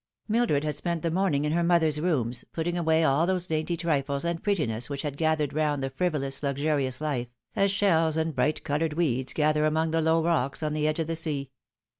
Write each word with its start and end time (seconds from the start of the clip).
Mildred 0.27 0.63
had 0.63 0.75
spent 0.75 1.03
the 1.03 1.11
morning 1.11 1.45
in 1.45 1.51
her 1.51 1.63
mother's 1.63 2.01
rooms, 2.01 2.43
putting 2.53 2.75
away 2.75 3.03
all 3.03 3.27
those 3.27 3.45
dainty 3.45 3.77
trifles 3.77 4.25
and 4.25 4.41
prettinesses 4.41 4.89
which 4.89 5.03
had 5.03 5.15
gathered 5.15 5.53
round 5.53 5.83
the 5.83 5.91
frivolous, 5.91 6.41
luxurious 6.41 7.01
life, 7.01 7.27
as 7.55 7.69
shells 7.69 8.17
and 8.17 8.35
bright 8.35 8.63
coloured 8.63 8.93
weeds 8.93 9.31
gather 9.31 9.63
among 9.63 9.91
the 9.91 10.01
low 10.01 10.23
rocks 10.23 10.63
on 10.63 10.73
the 10.73 10.87
edge 10.87 10.97
of 10.97 11.05
the 11.05 11.15
sea. 11.15 11.51